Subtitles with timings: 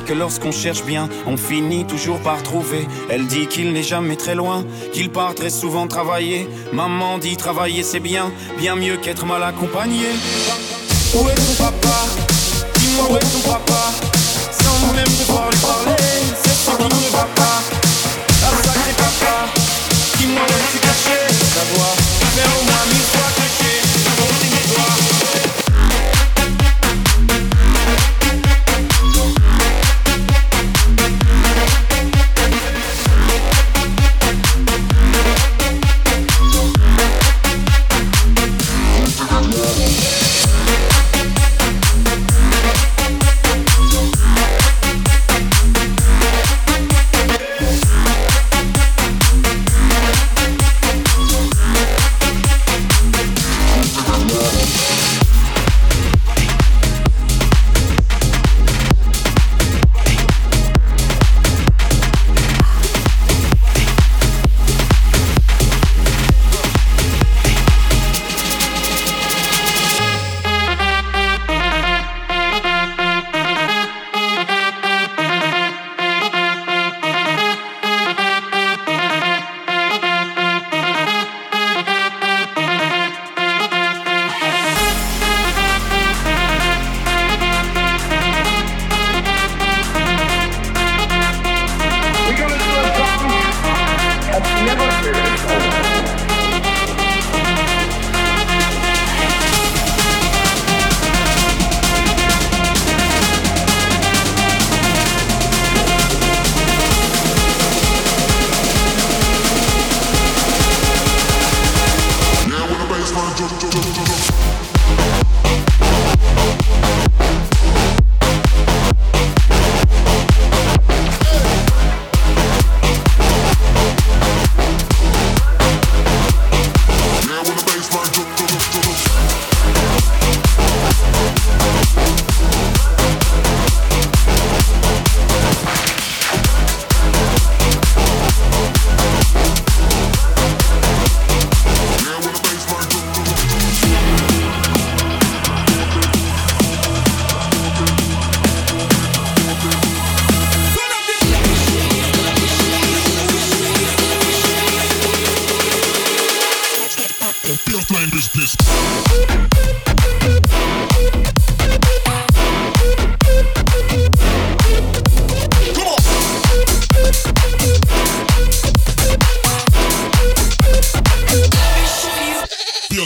[0.00, 2.86] que lorsqu'on cherche bien, on finit toujours par trouver.
[3.08, 6.48] Elle dit qu'il n'est jamais très loin, qu'il part très souvent travailler.
[6.72, 10.06] Maman dit travailler c'est bien, bien mieux qu'être mal accompagné.
[11.14, 12.06] Où est ton papa?
[12.74, 13.92] Dis-moi où est ton papa?
[14.50, 16.02] Sans même devoir lui parler,
[16.42, 17.77] c'est ce qui ne va pas.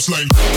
[0.02, 0.51] just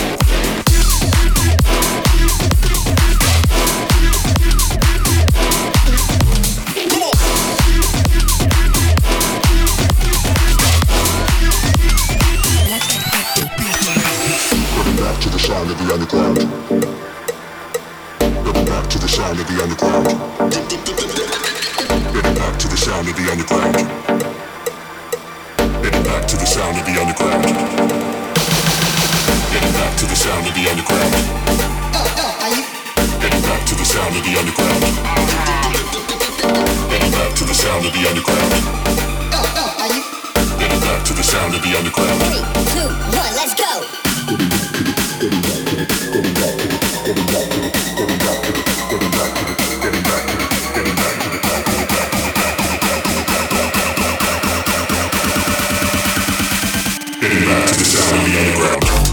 [57.44, 59.06] back to the sound of the underground.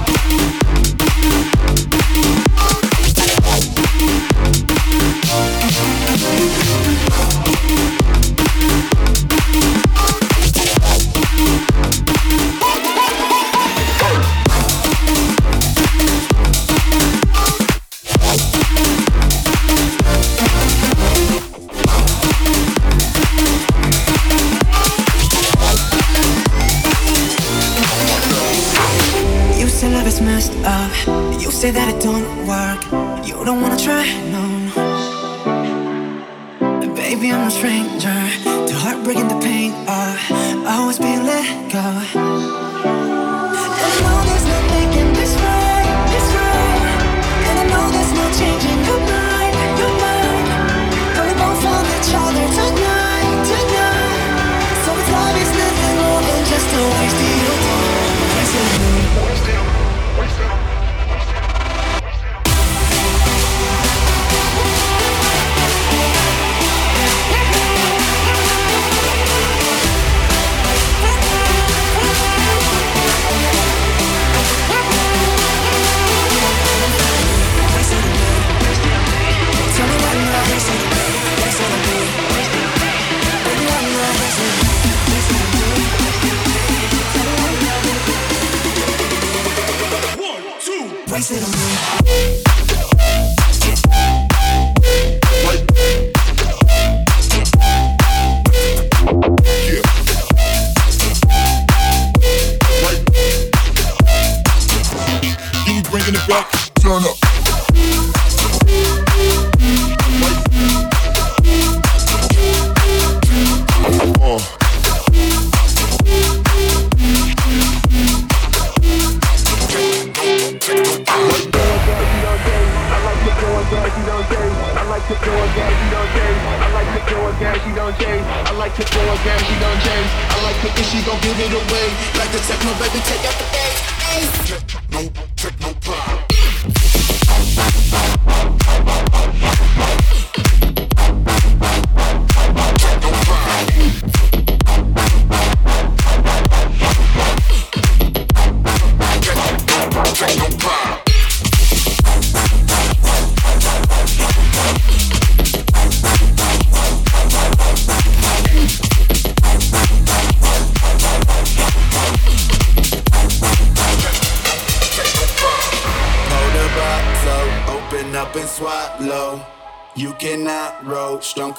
[31.63, 33.02] Say that it don't work.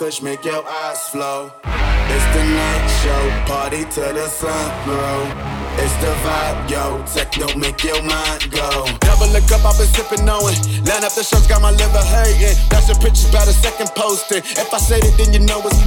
[0.04, 1.50] Kush make your eyes flow.
[1.64, 5.20] It's the night show, party till the sun grow.
[5.80, 6.84] It's the vibe, yo.
[7.14, 8.84] Techno make your mind go.
[9.08, 10.60] Never look up, I've been sipping on it.
[10.84, 12.56] Line up the shows, got my liver hating.
[12.68, 14.42] That's the pictures by the second posting.
[14.44, 15.80] If I said it, then you know it's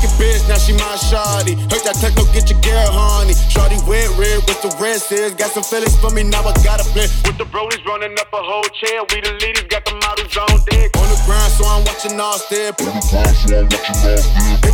[0.00, 1.60] Take bitch, now she my shawty.
[1.68, 3.36] Heard that techno, get your girl honey.
[3.52, 5.36] Shawty wet red with the red is.
[5.36, 7.04] Got some feelings for me, now I gotta play.
[7.28, 9.04] With the brolies running up a whole chair.
[9.12, 10.96] We the leaders, got the models on deck.
[10.96, 12.80] On the grind, so I'm watching all step.
[12.80, 12.96] Hit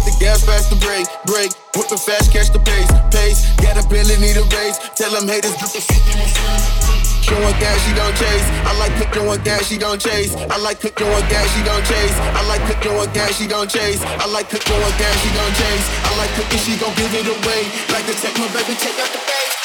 [0.06, 1.50] the gas, fast to break, break.
[1.74, 3.42] Whipping fast, catch the pace, pace.
[3.58, 4.78] Got a Billy, need a race.
[4.94, 8.46] Tell them haters, drip the Showing gas, she don't chase.
[8.62, 10.36] I like cooking one gas, she don't chase.
[10.36, 12.14] I like cooking one gas, she don't chase.
[12.14, 14.00] I like cooking one gas, she don't chase.
[14.04, 15.86] I like cooking one gas, she don't chase.
[16.06, 17.66] I like cooking, she gon' give it away.
[17.90, 19.58] Like the techno, baby, take out the bass.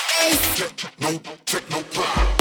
[0.98, 2.32] No, take no pride.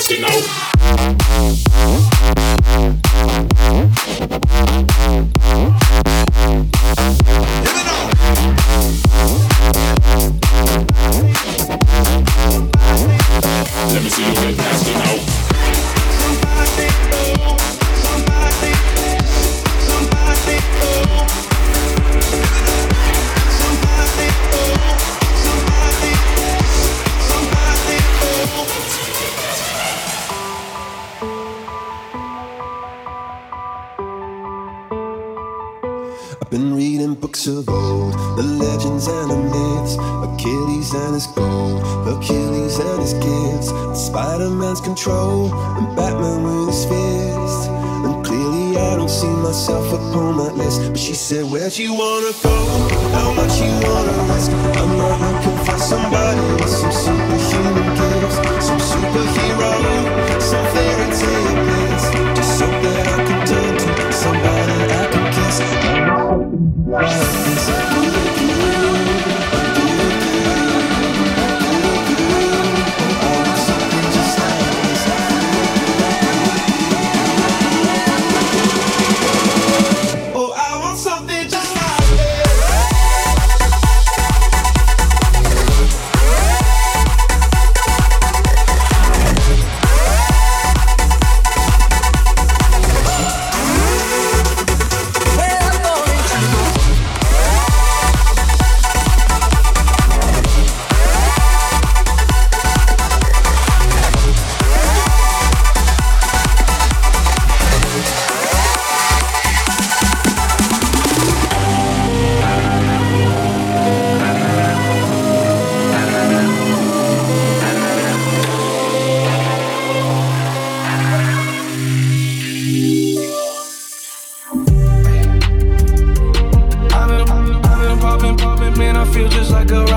[0.00, 1.69] Nasty now.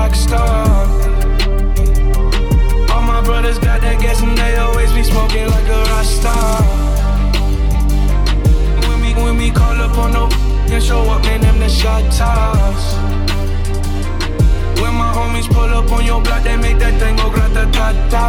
[0.04, 0.66] Rock star.
[2.92, 6.62] All my brothers got that gas and they always be smoking like a rock star.
[8.86, 10.28] When we, when we call up on no
[10.72, 12.84] and show up, man, them the shot toss.
[14.80, 17.88] When my homies pull up on your block, they make that thing go grata ta
[18.12, 18.26] ta.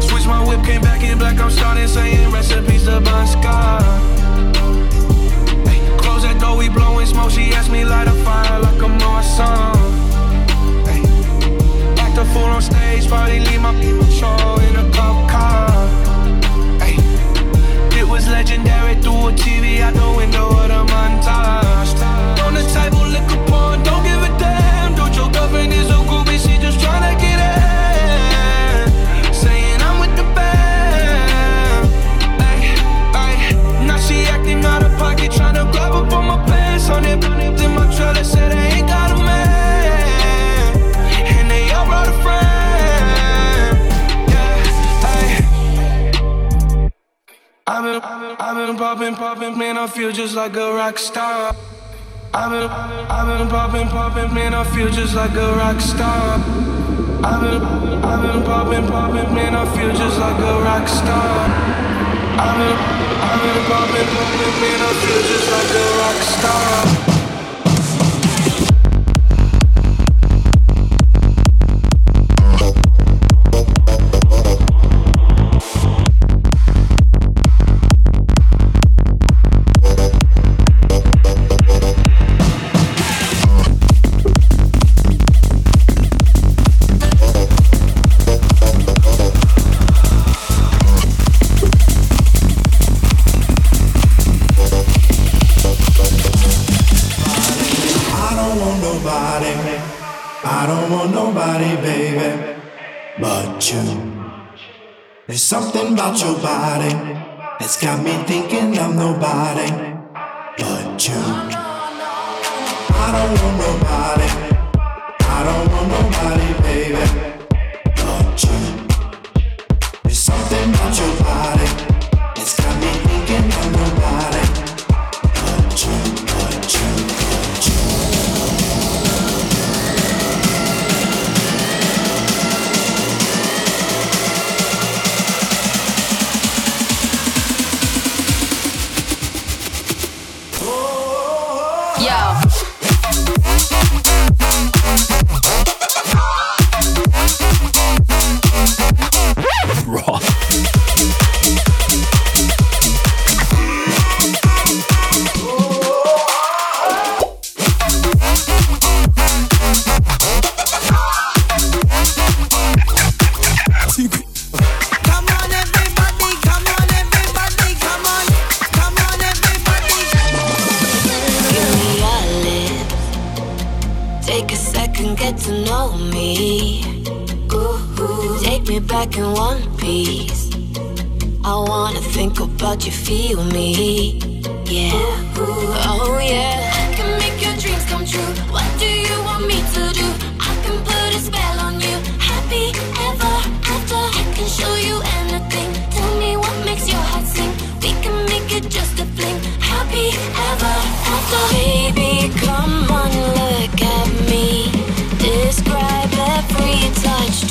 [0.00, 4.11] Switch my whip, came back in black, I'm starting saying recipes to Bon Scott.
[6.74, 7.30] Blowing smoke.
[7.30, 9.76] She asked me light a fire like a Morrison.
[10.92, 11.00] Ay,
[11.98, 15.68] Act a fool on stage, probably leave my people show in a cop car.
[16.80, 16.94] Ay,
[17.98, 21.92] It was legendary through a TV out the window of the montage.
[22.44, 24.94] On the table, liquor porn, don't give a damn.
[24.94, 25.72] Dude, your girlfriend
[47.64, 51.54] I've been, I've been popping, popping, man, I feel just like a rock star.
[52.34, 56.40] I've been, I've been popping, popping, man, I feel just like a rock star.
[57.22, 61.46] I've been, I've been popping, popping, man, I feel just like a rock star.
[62.42, 62.76] I've been,
[63.22, 67.11] I've been popping, popping, man, I feel just like a rock star.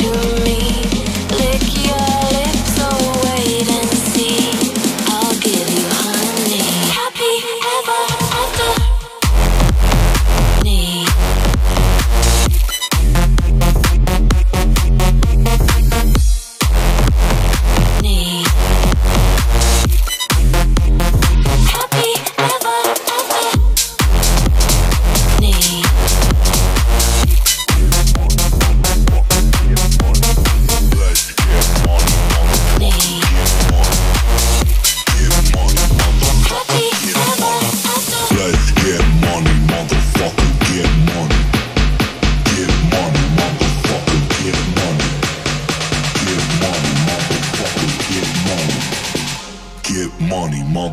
[0.01, 0.60] To me.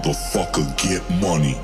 [0.03, 1.57] Motherfucker, get money.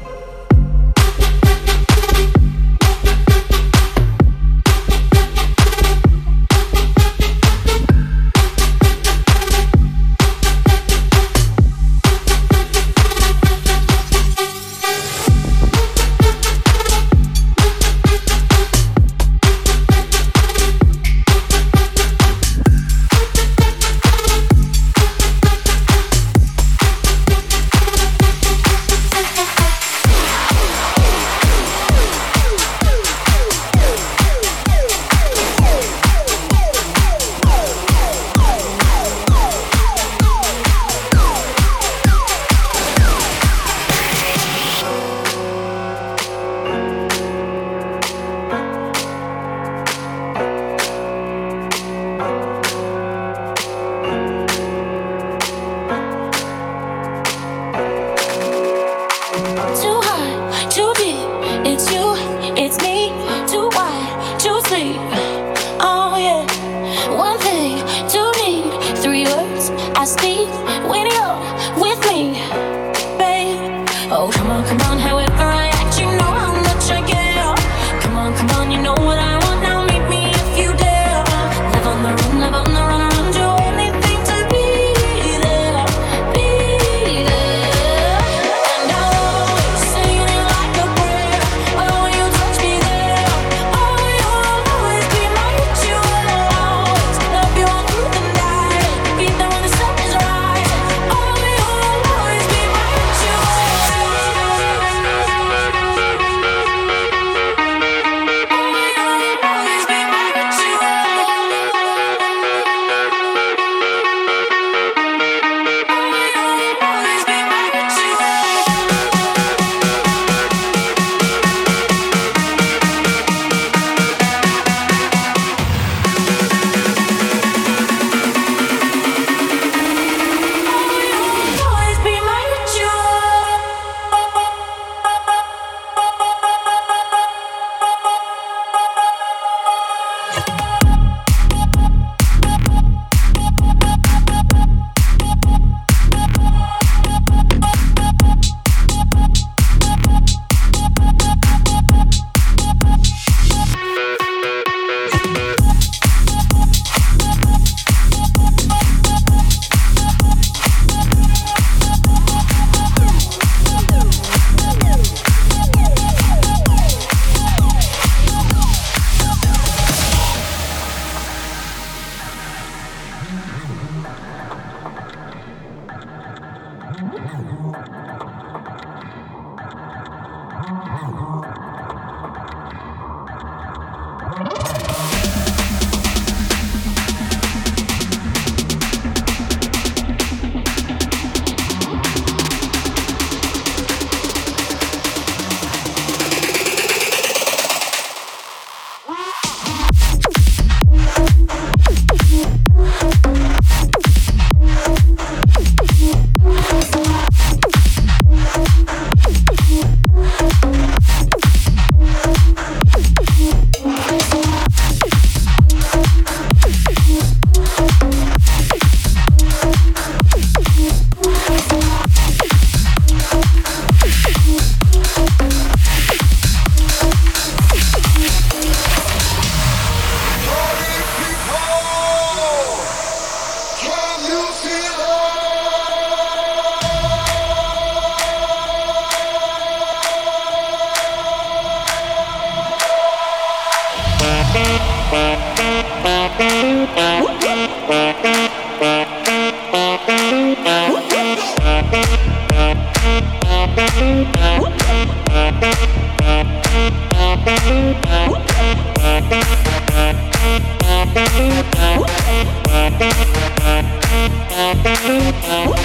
[265.43, 265.79] Thank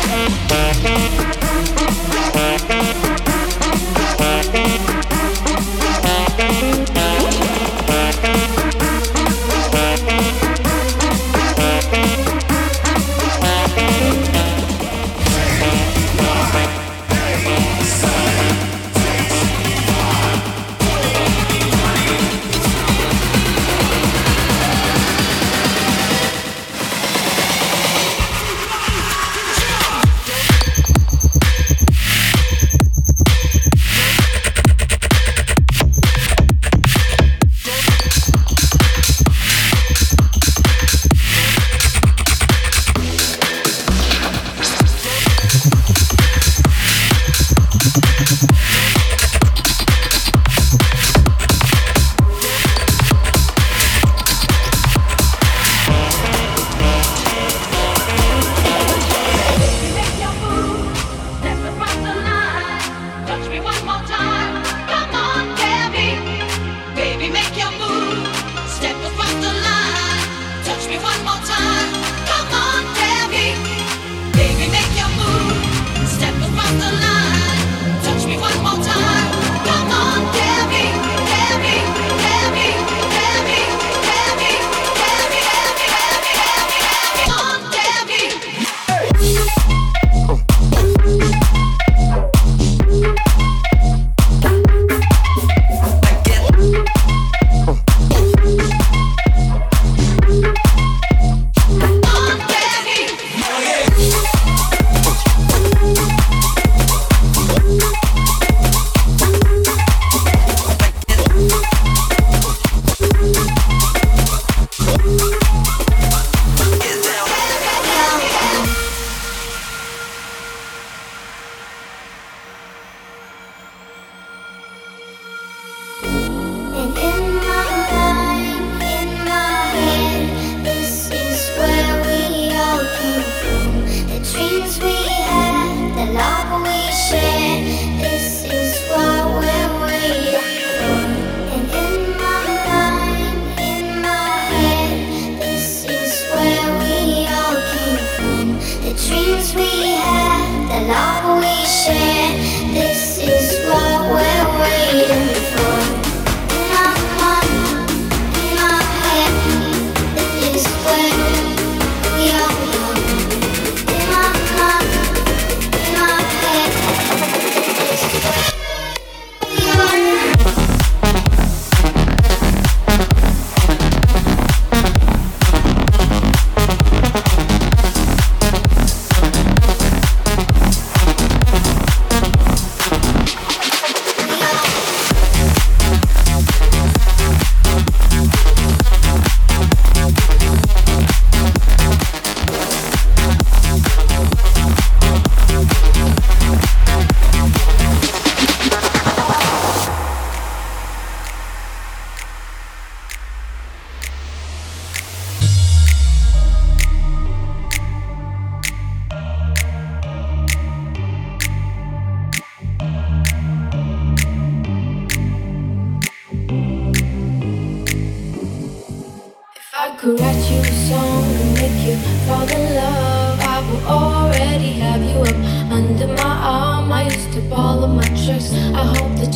[2.03, 2.08] you.